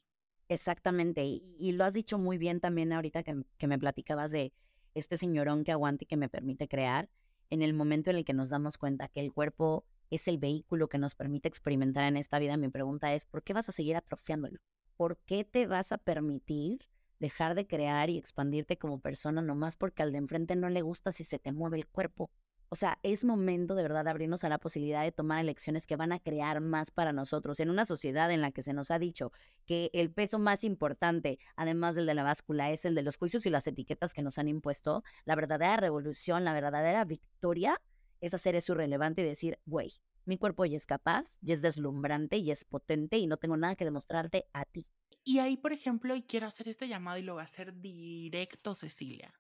[0.48, 4.52] Exactamente, y, lo has dicho muy bien también ahorita que, que me platicabas de
[4.96, 7.08] este señorón que aguanta y que me permite crear,
[7.52, 10.90] en el momento en el que nos damos cuenta que el cuerpo es el vehículo
[10.90, 13.96] que nos permite experimentar en esta vida, mi pregunta es, ¿por qué vas a seguir
[13.96, 14.60] atrofiándolo?
[14.98, 16.88] ¿Por qué te vas a permitir
[17.20, 21.12] dejar de crear y expandirte como persona nomás porque al de enfrente no le gusta
[21.12, 22.32] si se te mueve el cuerpo?
[22.72, 25.96] O sea, es momento de verdad de abrirnos a la posibilidad de tomar elecciones que
[25.96, 27.60] van a crear más para nosotros.
[27.60, 29.32] En una sociedad en la que se nos ha dicho
[29.66, 33.48] que el peso más importante, además del de la báscula, es el de los juicios
[33.48, 37.82] y las etiquetas que nos han impuesto, la verdadera revolución, la verdadera victoria
[38.22, 42.38] es hacer eso relevante y decir, güey, mi cuerpo ya es capaz, ya es deslumbrante,
[42.38, 44.86] y es potente y no tengo nada que demostrarte a ti.
[45.24, 48.74] Y ahí, por ejemplo, y quiero hacer este llamado y lo voy a hacer directo,
[48.74, 49.34] Cecilia,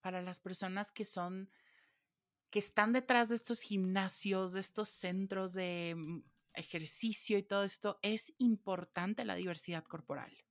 [0.00, 1.50] para las personas que son,
[2.50, 6.22] que están detrás de estos gimnasios, de estos centros de mm,
[6.54, 10.47] ejercicio y todo esto, es importante la diversidad corporal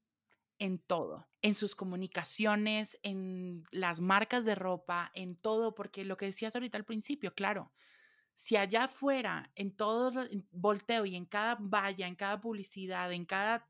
[0.59, 6.25] en todo, en sus comunicaciones, en las marcas de ropa, en todo, porque lo que
[6.27, 7.73] decías ahorita al principio, claro,
[8.35, 10.13] si allá afuera, en todo
[10.51, 13.69] volteo y en cada valla, en cada publicidad, en cada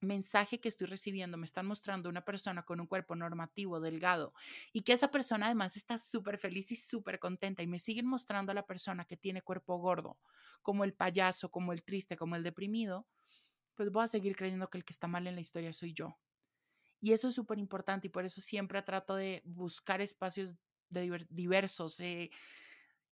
[0.00, 4.34] mensaje que estoy recibiendo me están mostrando una persona con un cuerpo normativo, delgado,
[4.72, 8.52] y que esa persona además está súper feliz y súper contenta, y me siguen mostrando
[8.52, 10.18] a la persona que tiene cuerpo gordo,
[10.62, 13.06] como el payaso, como el triste, como el deprimido,
[13.74, 16.18] pues voy a seguir creyendo que el que está mal en la historia soy yo.
[17.00, 20.54] Y eso es súper importante y por eso siempre trato de buscar espacios
[20.88, 21.98] de diversos.
[22.00, 22.30] Eh,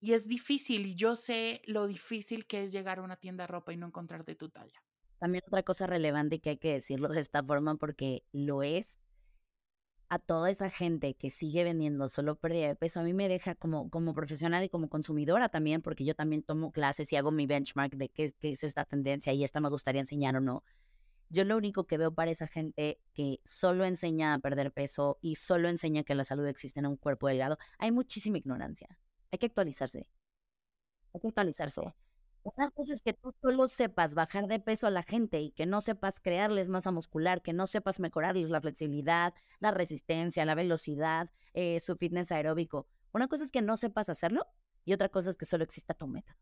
[0.01, 3.49] y es difícil y yo sé lo difícil que es llegar a una tienda de
[3.49, 4.83] ropa y no encontrar de tu talla.
[5.19, 8.99] También otra cosa relevante que hay que decirlo de esta forma porque lo es
[10.11, 13.55] a toda esa gente que sigue vendiendo solo pérdida de peso, a mí me deja
[13.55, 17.47] como, como profesional y como consumidora también, porque yo también tomo clases y hago mi
[17.47, 20.65] benchmark de qué, qué es esta tendencia y esta me gustaría enseñar o no.
[21.29, 25.37] Yo lo único que veo para esa gente que solo enseña a perder peso y
[25.37, 28.99] solo enseña que la salud existe en un cuerpo delgado, hay muchísima ignorancia.
[29.31, 30.09] Hay que actualizarse.
[31.15, 31.95] Hay que actualizarse.
[32.43, 35.67] Una cosa es que tú solo sepas bajar de peso a la gente y que
[35.67, 41.31] no sepas crearles masa muscular, que no sepas mejorarles la flexibilidad, la resistencia, la velocidad,
[41.53, 42.89] eh, su fitness aeróbico.
[43.13, 44.47] Una cosa es que no sepas hacerlo
[44.85, 46.39] Y otra cosa es que solo exista tu meta.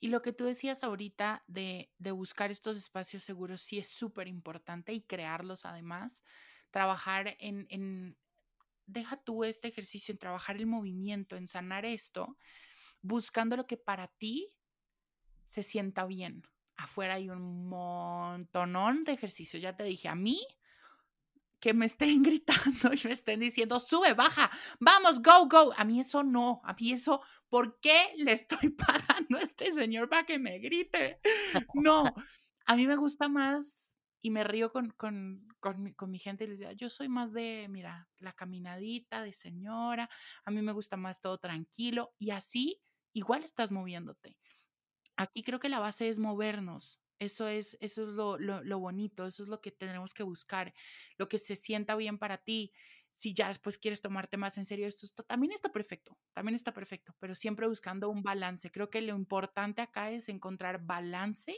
[0.00, 4.28] Y lo que tú decías ahorita de, de buscar estos espacios seguros sí es súper
[4.28, 6.22] importante y crearlos además.
[6.70, 8.16] Trabajar en, en,
[8.86, 12.36] deja tú este ejercicio, en trabajar el movimiento, en sanar esto,
[13.02, 14.54] buscando lo que para ti
[15.52, 16.42] se sienta bien.
[16.76, 19.62] Afuera hay un montonón de ejercicios.
[19.62, 20.40] Ya te dije, a mí
[21.60, 25.74] que me estén gritando y me estén diciendo, sube, baja, vamos, go, go.
[25.76, 30.08] A mí eso no, a mí eso, ¿por qué le estoy pagando a este señor
[30.08, 31.20] para que me grite?
[31.74, 32.02] No,
[32.64, 36.44] a mí me gusta más y me río con, con, con, mi, con mi gente
[36.44, 40.08] y les digo, yo soy más de, mira, la caminadita de señora,
[40.46, 42.80] a mí me gusta más todo tranquilo y así
[43.12, 44.38] igual estás moviéndote.
[45.22, 49.44] Aquí creo que la base es movernos, eso es, eso es lo, lo, bonito, eso
[49.44, 50.74] es lo que tenemos que buscar,
[51.16, 52.72] lo que se sienta bien para ti.
[53.12, 56.74] Si ya después quieres tomarte más en serio esto, esto también está perfecto, también está
[56.74, 58.72] perfecto, pero siempre buscando un balance.
[58.72, 61.56] Creo que lo importante acá es encontrar balance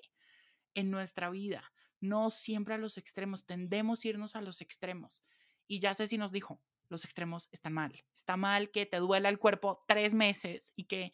[0.74, 5.24] en nuestra vida, no siempre a los extremos, tendemos a irnos a los extremos.
[5.66, 6.60] Y ya si nos dijo,
[6.94, 8.04] los extremos están mal.
[8.14, 11.12] Está mal que te duela el cuerpo tres meses y que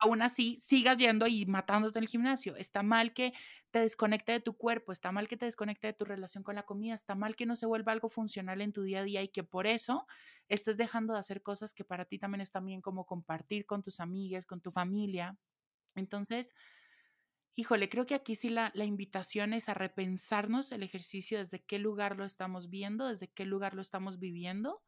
[0.00, 2.56] aún así sigas yendo y matándote en el gimnasio.
[2.56, 3.32] Está mal que
[3.70, 6.64] te desconecte de tu cuerpo, está mal que te desconecte de tu relación con la
[6.64, 9.28] comida, está mal que no se vuelva algo funcional en tu día a día y
[9.28, 10.06] que por eso
[10.48, 14.00] estés dejando de hacer cosas que para ti también están bien, como compartir con tus
[14.00, 15.36] amigas, con tu familia.
[15.96, 16.54] Entonces,
[17.56, 21.78] híjole, creo que aquí sí la, la invitación es a repensarnos el ejercicio desde qué
[21.78, 24.82] lugar lo estamos viendo, desde qué lugar lo estamos viviendo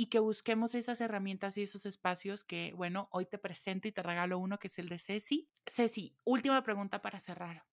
[0.00, 4.02] y que busquemos esas herramientas y esos espacios que, bueno, hoy te presento y te
[4.02, 5.50] regalo uno que es el de Ceci.
[5.66, 7.66] Ceci, última pregunta para cerrar.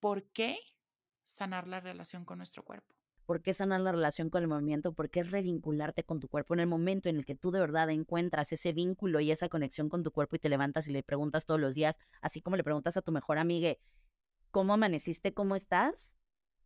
[0.00, 0.56] ¿Por qué
[1.26, 2.96] sanar la relación con nuestro cuerpo?
[3.26, 4.94] ¿Por qué sanar la relación con el movimiento?
[4.94, 7.90] ¿Por qué revincularte con tu cuerpo en el momento en el que tú de verdad
[7.90, 11.44] encuentras ese vínculo y esa conexión con tu cuerpo y te levantas y le preguntas
[11.44, 13.74] todos los días, así como le preguntas a tu mejor amiga,
[14.50, 15.34] ¿cómo amaneciste?
[15.34, 16.17] ¿Cómo estás?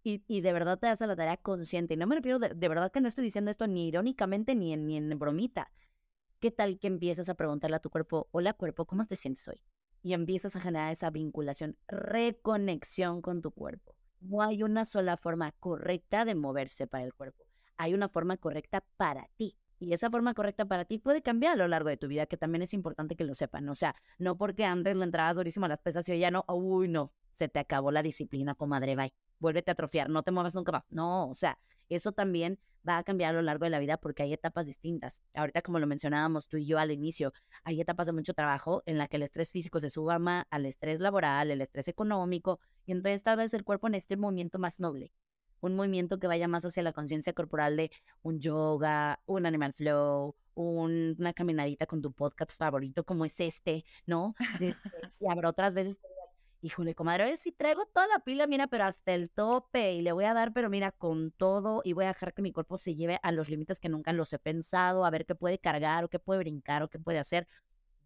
[0.04, 1.94] Y, de verdad te a la tarea consciente.
[1.94, 4.86] Y no me refiero, de, verdad que no estoy diciendo esto ni irónicamente ni en,
[4.86, 5.70] ni en bromita.
[6.40, 9.62] ¿Qué tal que empiezas a preguntarle a tu cuerpo, hola cuerpo, ¿cómo te sientes hoy?
[10.02, 13.94] Y empiezas a generar esa vinculación, reconexión con tu cuerpo.
[14.20, 17.44] No hay una sola forma correcta de moverse para el cuerpo.
[17.76, 19.56] Hay una forma correcta para ti.
[19.78, 22.36] Y esa forma correcta para ti puede cambiar a lo largo de tu vida, que
[22.36, 23.68] también es importante que lo sepan.
[23.68, 26.44] O sea, no porque antes le entrabas durísimo a las pesas y hoy ya no,
[26.48, 29.12] uy, no, se te acabó la disciplina, comadre, bye
[29.42, 30.84] vuélvete a atrofiar, no te muevas nunca más.
[30.88, 31.58] No, o sea,
[31.90, 35.22] eso también va a cambiar a lo largo de la vida porque hay etapas distintas.
[35.34, 37.32] Ahorita, como lo mencionábamos tú y yo al inicio,
[37.64, 41.00] hay etapas de mucho trabajo en la que el estrés físico se suma al estrés
[41.00, 45.12] laboral, el estrés económico, y entonces tal vez el cuerpo en este movimiento más noble,
[45.60, 47.90] un movimiento que vaya más hacia la conciencia corporal de
[48.22, 54.34] un yoga, un animal flow, una caminadita con tu podcast favorito como es este, ¿no?
[55.20, 56.11] y habrá otras veces que
[56.62, 60.12] híjole, comadre, hoy sí traigo toda la pila, mira, pero hasta el tope y le
[60.12, 62.94] voy a dar, pero mira, con todo y voy a dejar que mi cuerpo se
[62.94, 66.08] lleve a los límites que nunca los he pensado, a ver qué puede cargar o
[66.08, 67.48] qué puede brincar o qué puede hacer.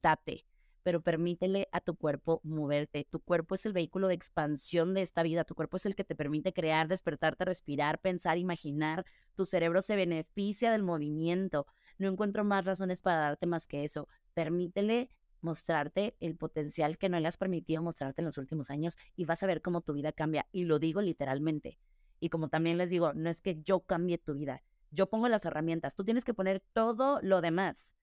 [0.02, 0.46] Date,
[0.82, 3.06] pero permítele a tu cuerpo moverte.
[3.10, 6.04] Tu cuerpo es el vehículo de expansión de esta vida, tu cuerpo es el que
[6.04, 9.04] te permite crear, despertarte, respirar, pensar, imaginar.
[9.34, 11.66] Tu cerebro se beneficia del movimiento.
[11.98, 14.08] No encuentro más razones para darte más que eso.
[14.32, 19.24] Permítele mostrarte el potencial que no le has permitido mostrarte en los últimos años y
[19.24, 20.46] vas a ver cómo tu vida cambia.
[20.52, 21.78] Y lo digo literalmente.
[22.20, 25.44] Y como también les digo, no es que yo cambie tu vida, yo pongo las
[25.44, 27.96] herramientas, tú tienes que poner todo lo demás.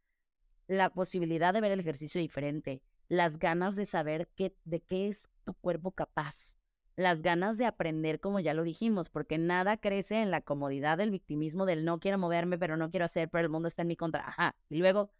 [0.68, 5.30] La posibilidad de ver el ejercicio diferente, las ganas de saber qué, de qué es
[5.44, 6.58] tu cuerpo capaz,
[6.96, 11.12] las ganas de aprender, como ya lo dijimos, porque nada crece en la comodidad del
[11.12, 13.96] victimismo del no quiero moverme, pero no quiero hacer, pero el mundo está en mi
[13.96, 14.28] contra.
[14.28, 14.56] Ajá.
[14.70, 15.12] Y luego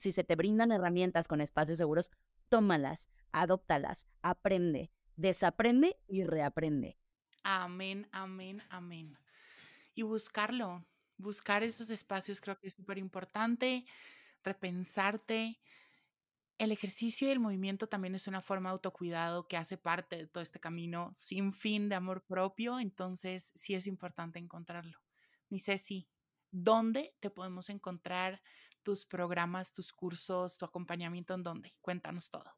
[0.00, 2.10] si se te brindan herramientas con espacios seguros,
[2.48, 6.96] tómalas, adóptalas, aprende, desaprende y reaprende.
[7.44, 9.18] Amén, amén, amén.
[9.94, 10.86] Y buscarlo,
[11.18, 13.84] buscar esos espacios creo que es súper importante,
[14.44, 15.60] repensarte.
[16.58, 20.26] El ejercicio y el movimiento también es una forma de autocuidado que hace parte de
[20.26, 24.98] todo este camino sin fin de amor propio, entonces sí es importante encontrarlo.
[25.48, 26.08] Mi Ceci,
[26.50, 28.42] ¿dónde te podemos encontrar?
[28.82, 31.74] Tus programas, tus cursos, tu acompañamiento en dónde?
[31.80, 32.50] Cuéntanos todo.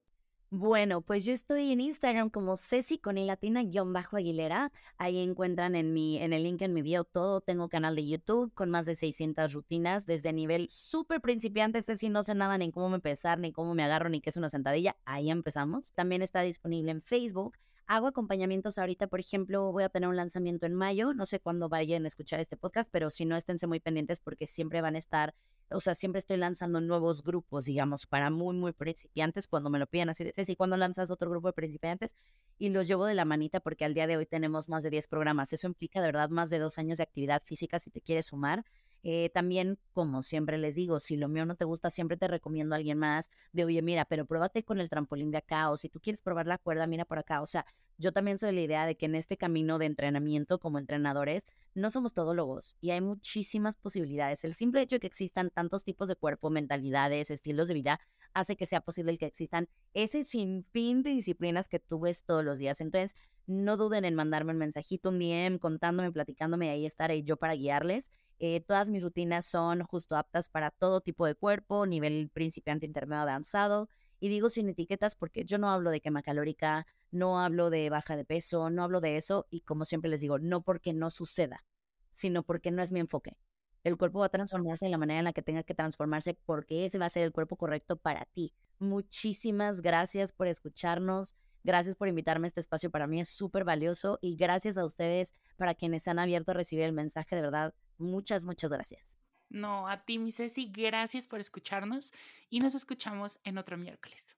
[0.54, 4.70] Bueno, pues yo estoy en Instagram como Ceci con el latina-aguilera.
[4.98, 7.40] Ahí encuentran en, mi, en el link en mi bio todo.
[7.40, 11.80] Tengo canal de YouTube con más de 600 rutinas desde nivel súper principiante.
[11.80, 14.36] Ceci no sé nada ni cómo me pesar, ni cómo me agarro, ni qué es
[14.36, 14.94] una sentadilla.
[15.06, 15.94] Ahí empezamos.
[15.94, 17.56] También está disponible en Facebook.
[17.86, 21.14] Hago acompañamientos ahorita, por ejemplo, voy a tener un lanzamiento en mayo.
[21.14, 24.46] No sé cuándo vayan a escuchar este podcast, pero si no, esténse muy pendientes porque
[24.46, 25.34] siempre van a estar
[25.74, 29.86] o sea, siempre estoy lanzando nuevos grupos, digamos, para muy, muy principiantes, cuando me lo
[29.86, 32.16] piden así de, sí, cuando lanzas otro grupo de principiantes?
[32.58, 35.08] Y los llevo de la manita porque al día de hoy tenemos más de 10
[35.08, 35.52] programas.
[35.52, 38.64] Eso implica de verdad más de dos años de actividad física si te quieres sumar.
[39.02, 42.74] Eh, también, como siempre les digo, si lo mío no te gusta, siempre te recomiendo
[42.74, 45.88] a alguien más de, oye, mira, pero pruébate con el trampolín de acá, o si
[45.88, 47.42] tú quieres probar la cuerda, mira por acá.
[47.42, 47.66] O sea,
[47.98, 51.46] yo también soy de la idea de que en este camino de entrenamiento como entrenadores,
[51.74, 54.44] no somos todólogos y hay muchísimas posibilidades.
[54.44, 58.00] El simple hecho de que existan tantos tipos de cuerpo, mentalidades, estilos de vida,
[58.34, 62.58] hace que sea posible que existan ese sinfín de disciplinas que tú ves todos los
[62.58, 62.80] días.
[62.80, 63.14] Entonces,
[63.46, 68.10] no duden en mandarme un mensajito, un DM, contándome, platicándome, ahí estaré yo para guiarles.
[68.44, 73.22] Eh, todas mis rutinas son justo aptas para todo tipo de cuerpo, nivel principiante, intermedio,
[73.22, 73.88] avanzado.
[74.18, 78.16] Y digo sin etiquetas porque yo no hablo de quema calórica, no hablo de baja
[78.16, 79.46] de peso, no hablo de eso.
[79.48, 81.64] Y como siempre les digo, no porque no suceda,
[82.10, 83.36] sino porque no es mi enfoque.
[83.84, 86.84] El cuerpo va a transformarse en la manera en la que tenga que transformarse porque
[86.84, 88.52] ese va a ser el cuerpo correcto para ti.
[88.80, 91.36] Muchísimas gracias por escucharnos.
[91.64, 92.90] Gracias por invitarme a este espacio.
[92.90, 96.84] Para mí es súper valioso y gracias a ustedes para quienes han abierto a recibir
[96.84, 97.36] el mensaje.
[97.36, 97.72] De verdad,
[98.02, 99.16] muchas, muchas gracias.
[99.50, 102.12] No, a ti, mi Ceci, gracias por escucharnos
[102.50, 104.36] y nos escuchamos en otro miércoles.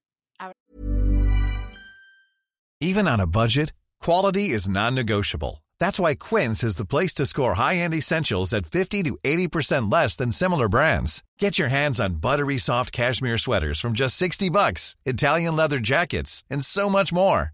[2.80, 5.62] Even on a budget, quality is non-negotiable.
[5.80, 10.16] That's why Quince is the place to score high-end essentials at 50 to 80% less
[10.16, 11.22] than similar brands.
[11.38, 16.44] Get your hands on buttery soft cashmere sweaters from just 60 bucks, Italian leather jackets,
[16.50, 17.53] and so much more.